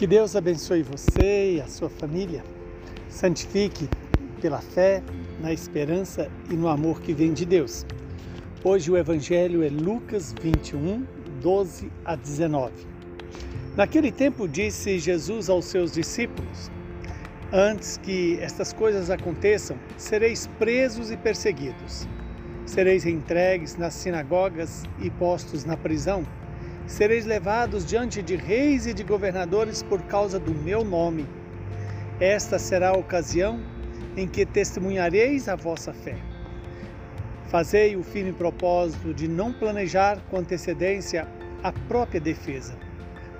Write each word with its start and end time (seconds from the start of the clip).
Que 0.00 0.06
Deus 0.06 0.34
abençoe 0.34 0.82
você 0.82 1.56
e 1.56 1.60
a 1.60 1.66
sua 1.66 1.90
família. 1.90 2.42
Santifique 3.10 3.86
pela 4.40 4.58
fé, 4.58 5.02
na 5.42 5.52
esperança 5.52 6.30
e 6.50 6.54
no 6.54 6.68
amor 6.68 7.02
que 7.02 7.12
vem 7.12 7.34
de 7.34 7.44
Deus. 7.44 7.84
Hoje 8.64 8.90
o 8.90 8.96
Evangelho 8.96 9.62
é 9.62 9.68
Lucas 9.68 10.34
21, 10.40 11.06
12 11.42 11.92
a 12.02 12.16
19. 12.16 12.72
Naquele 13.76 14.10
tempo 14.10 14.48
disse 14.48 14.98
Jesus 14.98 15.50
aos 15.50 15.66
seus 15.66 15.92
discípulos: 15.92 16.70
Antes 17.52 17.98
que 17.98 18.38
estas 18.40 18.72
coisas 18.72 19.10
aconteçam, 19.10 19.76
sereis 19.98 20.46
presos 20.58 21.10
e 21.10 21.16
perseguidos. 21.18 22.08
Sereis 22.64 23.04
entregues 23.04 23.76
nas 23.76 23.92
sinagogas 23.92 24.82
e 24.98 25.10
postos 25.10 25.66
na 25.66 25.76
prisão 25.76 26.24
sereis 26.90 27.24
levados 27.24 27.86
diante 27.86 28.20
de 28.20 28.34
reis 28.34 28.84
e 28.84 28.92
de 28.92 29.04
governadores 29.04 29.80
por 29.80 30.02
causa 30.02 30.40
do 30.40 30.52
meu 30.52 30.84
nome. 30.84 31.24
Esta 32.18 32.58
será 32.58 32.88
a 32.90 32.98
ocasião 32.98 33.60
em 34.16 34.26
que 34.26 34.44
testemunhareis 34.44 35.48
a 35.48 35.54
vossa 35.54 35.92
fé. 35.92 36.16
Fazei 37.48 37.96
o 37.96 38.02
firme 38.02 38.32
propósito 38.32 39.14
de 39.14 39.28
não 39.28 39.52
planejar 39.52 40.18
com 40.28 40.38
antecedência 40.38 41.28
a 41.62 41.72
própria 41.72 42.20
defesa, 42.20 42.76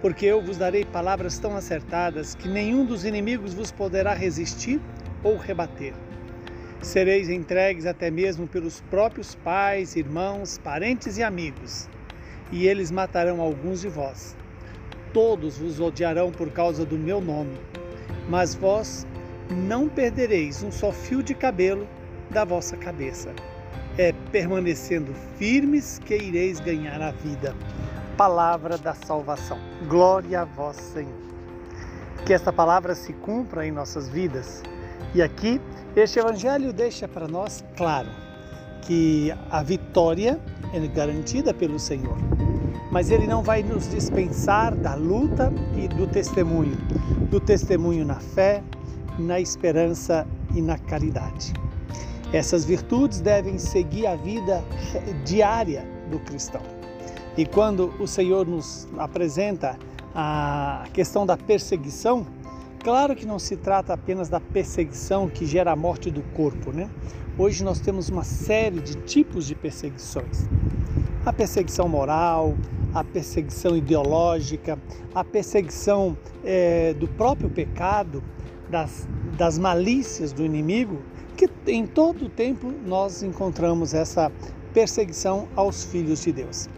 porque 0.00 0.26
eu 0.26 0.40
vos 0.40 0.56
darei 0.56 0.84
palavras 0.84 1.36
tão 1.38 1.56
acertadas 1.56 2.36
que 2.36 2.48
nenhum 2.48 2.84
dos 2.84 3.04
inimigos 3.04 3.52
vos 3.52 3.72
poderá 3.72 4.14
resistir 4.14 4.80
ou 5.24 5.36
rebater. 5.36 5.92
Sereis 6.80 7.28
entregues 7.28 7.84
até 7.84 8.12
mesmo 8.12 8.46
pelos 8.46 8.80
próprios 8.80 9.34
pais, 9.34 9.96
irmãos, 9.96 10.56
parentes 10.56 11.18
e 11.18 11.22
amigos 11.22 11.88
e 12.52 12.66
eles 12.66 12.90
matarão 12.90 13.40
alguns 13.40 13.80
de 13.80 13.88
vós. 13.88 14.36
Todos 15.12 15.58
vos 15.58 15.80
odiarão 15.80 16.30
por 16.30 16.50
causa 16.50 16.84
do 16.84 16.96
meu 16.96 17.20
nome, 17.20 17.58
mas 18.28 18.54
vós 18.54 19.06
não 19.50 19.88
perdereis 19.88 20.62
um 20.62 20.70
só 20.70 20.92
fio 20.92 21.22
de 21.22 21.34
cabelo 21.34 21.86
da 22.30 22.44
vossa 22.44 22.76
cabeça. 22.76 23.32
É 23.98 24.12
permanecendo 24.30 25.12
firmes 25.36 25.98
que 25.98 26.16
ireis 26.16 26.60
ganhar 26.60 27.02
a 27.02 27.10
vida. 27.10 27.54
Palavra 28.16 28.78
da 28.78 28.94
salvação. 28.94 29.58
Glória 29.88 30.42
a 30.42 30.44
vós, 30.44 30.76
Senhor. 30.76 31.12
Que 32.24 32.32
esta 32.32 32.52
palavra 32.52 32.94
se 32.94 33.12
cumpra 33.14 33.66
em 33.66 33.72
nossas 33.72 34.08
vidas. 34.08 34.62
E 35.14 35.20
aqui, 35.20 35.60
este 35.96 36.20
evangelho 36.20 36.72
deixa 36.72 37.08
para 37.08 37.26
nós 37.26 37.64
claro 37.76 38.08
que 38.82 39.34
a 39.50 39.62
vitória 39.62 40.38
é 40.72 40.86
garantida 40.86 41.52
pelo 41.52 41.78
Senhor 41.78 42.16
mas 42.90 43.10
Ele 43.10 43.26
não 43.26 43.42
vai 43.42 43.62
nos 43.62 43.88
dispensar 43.88 44.74
da 44.74 44.94
luta 44.94 45.52
e 45.76 45.88
do 45.88 46.06
testemunho, 46.06 46.76
do 47.30 47.40
testemunho 47.40 48.04
na 48.04 48.16
fé, 48.16 48.62
na 49.18 49.40
esperança 49.40 50.26
e 50.54 50.60
na 50.60 50.78
caridade. 50.78 51.52
Essas 52.32 52.64
virtudes 52.64 53.20
devem 53.20 53.58
seguir 53.58 54.06
a 54.06 54.16
vida 54.16 54.62
diária 55.24 55.84
do 56.10 56.18
cristão. 56.20 56.62
E 57.36 57.46
quando 57.46 57.92
o 58.00 58.06
Senhor 58.06 58.46
nos 58.46 58.88
apresenta 58.98 59.76
a 60.14 60.84
questão 60.92 61.24
da 61.24 61.36
perseguição, 61.36 62.26
claro 62.80 63.14
que 63.14 63.26
não 63.26 63.38
se 63.38 63.56
trata 63.56 63.92
apenas 63.92 64.28
da 64.28 64.40
perseguição 64.40 65.28
que 65.28 65.46
gera 65.46 65.72
a 65.72 65.76
morte 65.76 66.10
do 66.10 66.22
corpo, 66.34 66.72
né? 66.72 66.88
Hoje 67.38 67.64
nós 67.64 67.80
temos 67.80 68.08
uma 68.08 68.24
série 68.24 68.80
de 68.80 68.96
tipos 68.96 69.46
de 69.46 69.54
perseguições. 69.54 70.46
A 71.24 71.32
perseguição 71.32 71.88
moral, 71.88 72.54
a 72.94 73.04
perseguição 73.04 73.76
ideológica, 73.76 74.78
a 75.14 75.24
perseguição 75.24 76.16
é, 76.44 76.94
do 76.94 77.08
próprio 77.08 77.48
pecado, 77.48 78.22
das, 78.68 79.08
das 79.36 79.58
malícias 79.58 80.32
do 80.32 80.44
inimigo, 80.44 81.00
que 81.36 81.48
em 81.66 81.86
todo 81.86 82.26
o 82.26 82.28
tempo 82.28 82.72
nós 82.86 83.22
encontramos 83.22 83.94
essa 83.94 84.30
perseguição 84.72 85.48
aos 85.56 85.84
filhos 85.84 86.22
de 86.22 86.32
Deus. 86.32 86.68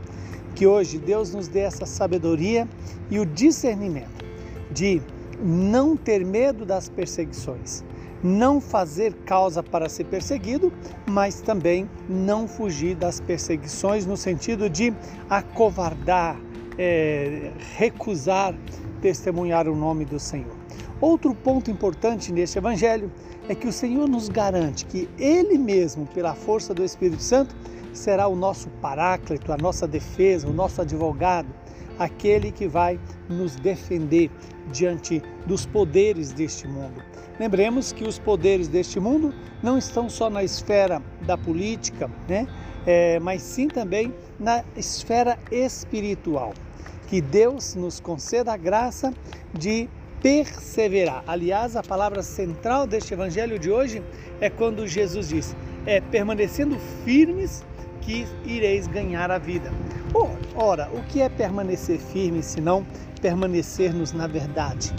Que 0.54 0.66
hoje 0.66 0.98
Deus 0.98 1.34
nos 1.34 1.48
dê 1.48 1.60
essa 1.60 1.86
sabedoria 1.86 2.68
e 3.10 3.18
o 3.18 3.26
discernimento 3.26 4.24
de 4.70 5.02
não 5.42 5.96
ter 5.96 6.24
medo 6.24 6.64
das 6.64 6.88
perseguições, 6.88 7.84
não 8.22 8.60
fazer 8.60 9.12
causa 9.24 9.62
para 9.62 9.88
ser 9.88 10.04
perseguido, 10.04 10.72
mas 11.06 11.40
também 11.40 11.88
não 12.08 12.46
fugir 12.46 12.94
das 12.94 13.20
perseguições 13.20 14.06
no 14.06 14.16
sentido 14.16 14.70
de 14.70 14.94
acovardar, 15.28 16.40
é, 16.78 17.50
recusar 17.76 18.54
testemunhar 19.00 19.68
o 19.68 19.74
nome 19.74 20.04
do 20.04 20.20
Senhor. 20.20 20.56
Outro 21.00 21.34
ponto 21.34 21.70
importante 21.70 22.32
neste 22.32 22.58
evangelho 22.58 23.10
é 23.48 23.54
que 23.56 23.66
o 23.66 23.72
Senhor 23.72 24.08
nos 24.08 24.28
garante 24.28 24.86
que 24.86 25.08
Ele 25.18 25.58
mesmo, 25.58 26.06
pela 26.06 26.34
força 26.34 26.72
do 26.72 26.84
Espírito 26.84 27.22
Santo, 27.22 27.56
será 27.92 28.28
o 28.28 28.36
nosso 28.36 28.70
paráclito, 28.80 29.52
a 29.52 29.56
nossa 29.56 29.86
defesa, 29.86 30.46
o 30.48 30.52
nosso 30.52 30.80
advogado, 30.80 31.48
aquele 31.98 32.52
que 32.52 32.68
vai 32.68 32.98
nos 33.28 33.56
defender 33.56 34.30
diante 34.70 35.20
dos 35.44 35.66
poderes 35.66 36.32
deste 36.32 36.68
mundo. 36.68 37.02
Lembremos 37.42 37.90
que 37.90 38.04
os 38.04 38.20
poderes 38.20 38.68
deste 38.68 39.00
mundo 39.00 39.34
não 39.60 39.76
estão 39.76 40.08
só 40.08 40.30
na 40.30 40.44
esfera 40.44 41.02
da 41.22 41.36
política, 41.36 42.08
né? 42.28 42.46
É, 42.86 43.18
mas 43.18 43.42
sim 43.42 43.66
também 43.66 44.14
na 44.38 44.62
esfera 44.76 45.36
espiritual. 45.50 46.54
Que 47.08 47.20
Deus 47.20 47.74
nos 47.74 47.98
conceda 47.98 48.52
a 48.52 48.56
graça 48.56 49.12
de 49.52 49.88
perseverar. 50.22 51.24
Aliás, 51.26 51.74
a 51.74 51.82
palavra 51.82 52.22
central 52.22 52.86
deste 52.86 53.12
evangelho 53.12 53.58
de 53.58 53.72
hoje 53.72 54.00
é 54.40 54.48
quando 54.48 54.86
Jesus 54.86 55.30
diz: 55.30 55.56
é 55.84 56.00
permanecendo 56.00 56.78
firmes 57.04 57.64
que 58.02 58.24
ireis 58.44 58.86
ganhar 58.86 59.32
a 59.32 59.38
vida. 59.38 59.72
Ora, 60.54 60.90
o 60.92 61.02
que 61.04 61.20
é 61.20 61.28
permanecer 61.28 61.98
firme 61.98 62.42
se 62.42 62.60
não 62.60 62.86
permanecermos 63.20 64.12
na 64.12 64.26
verdade? 64.26 64.92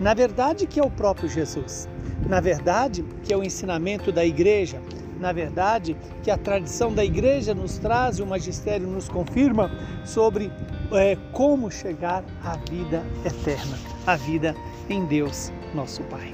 Na 0.00 0.14
verdade, 0.14 0.66
que 0.66 0.78
é 0.78 0.82
o 0.82 0.90
próprio 0.90 1.28
Jesus. 1.28 1.88
Na 2.28 2.40
verdade, 2.40 3.04
que 3.24 3.32
é 3.32 3.36
o 3.36 3.42
ensinamento 3.42 4.12
da 4.12 4.24
igreja. 4.24 4.80
Na 5.18 5.32
verdade, 5.32 5.96
que 6.22 6.30
a 6.30 6.38
tradição 6.38 6.92
da 6.94 7.04
igreja 7.04 7.54
nos 7.54 7.76
traz 7.76 8.18
e 8.18 8.22
o 8.22 8.26
magistério 8.26 8.86
nos 8.86 9.08
confirma 9.08 9.70
sobre 10.04 10.50
é, 10.92 11.16
como 11.32 11.70
chegar 11.70 12.24
à 12.42 12.56
vida 12.70 13.02
eterna, 13.24 13.78
a 14.06 14.16
vida 14.16 14.54
em 14.88 15.04
Deus, 15.04 15.52
nosso 15.74 16.02
Pai. 16.04 16.32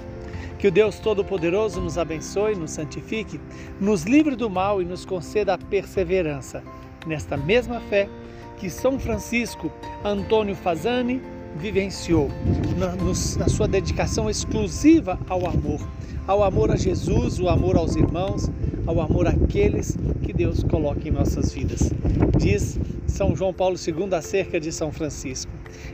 Que 0.58 0.68
o 0.68 0.70
Deus 0.70 0.98
Todo-Poderoso 0.98 1.80
nos 1.80 1.98
abençoe, 1.98 2.54
nos 2.54 2.70
santifique, 2.70 3.40
nos 3.80 4.04
livre 4.04 4.36
do 4.36 4.48
mal 4.48 4.80
e 4.80 4.84
nos 4.84 5.04
conceda 5.04 5.54
a 5.54 5.58
perseverança 5.58 6.62
nesta 7.06 7.36
mesma 7.36 7.80
fé 7.80 8.08
que 8.56 8.70
São 8.70 8.98
Francisco 8.98 9.70
Antônio 10.04 10.54
Fazani 10.54 11.20
vivenciou 11.56 12.28
na, 12.76 12.94
na 12.96 13.48
sua 13.48 13.66
dedicação 13.66 14.28
exclusiva 14.28 15.18
ao 15.28 15.46
amor, 15.46 15.80
ao 16.26 16.42
amor 16.42 16.70
a 16.70 16.76
Jesus, 16.76 17.40
o 17.40 17.48
amor 17.48 17.76
aos 17.76 17.96
irmãos, 17.96 18.50
ao 18.86 19.00
amor 19.00 19.26
àqueles 19.26 19.96
que 20.22 20.32
Deus 20.32 20.62
coloca 20.62 21.08
em 21.08 21.10
nossas 21.10 21.52
vidas. 21.52 21.90
Diz 22.38 22.78
São 23.06 23.34
João 23.34 23.52
Paulo 23.52 23.76
II 23.76 24.14
acerca 24.14 24.60
de 24.60 24.70
São 24.70 24.92
Francisco. 24.92 25.50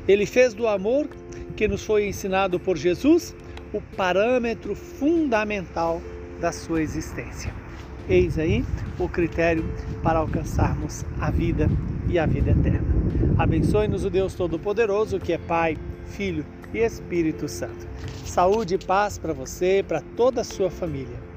Ele 0.06 0.26
fez 0.26 0.54
do 0.54 0.66
amor 0.66 1.08
que 1.56 1.68
nos 1.68 1.84
foi 1.84 2.08
ensinado 2.08 2.58
por 2.58 2.76
Jesus 2.76 3.34
o 3.72 3.80
parâmetro 3.96 4.74
fundamental 4.74 6.02
da 6.40 6.52
sua 6.52 6.82
existência. 6.82 7.52
Eis 8.08 8.38
aí 8.38 8.64
o 8.98 9.08
critério 9.08 9.64
para 10.02 10.18
alcançarmos 10.18 11.04
a 11.20 11.30
vida 11.30 11.70
e 12.08 12.18
a 12.18 12.26
vida 12.26 12.50
eterna. 12.50 12.92
Abençoe-nos 13.38 14.04
o 14.04 14.10
Deus 14.10 14.34
Todo-Poderoso, 14.34 15.18
que 15.18 15.32
é 15.32 15.38
Pai, 15.38 15.76
Filho 16.06 16.44
e 16.72 16.78
Espírito 16.78 17.48
Santo. 17.48 17.86
Saúde 18.24 18.74
e 18.74 18.78
paz 18.78 19.18
para 19.18 19.32
você 19.32 19.78
e 19.78 19.82
para 19.82 20.00
toda 20.16 20.40
a 20.40 20.44
sua 20.44 20.70
família. 20.70 21.31